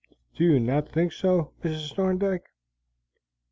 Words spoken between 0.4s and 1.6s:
you not think so,